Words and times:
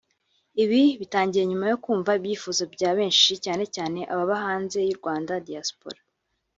Ibi 0.63 0.81
bitangiye 0.99 1.43
nyuma 1.49 1.65
yo 1.71 1.75
nkumva 1.81 2.11
ibyifuzo 2.19 2.63
bya 2.73 2.89
benshi 2.97 3.31
cyane 3.45 3.63
cyane 3.75 3.99
ababa 4.11 4.35
hanze 4.45 4.77
y'u 4.87 4.97
Rwanda 4.99 5.33
(Diaspora) 5.47 5.99